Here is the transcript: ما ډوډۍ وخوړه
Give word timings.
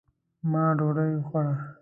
ما 0.51 0.63
ډوډۍ 0.77 1.11
وخوړه 1.19 1.55